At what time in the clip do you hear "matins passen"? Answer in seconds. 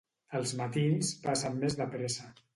0.61-1.61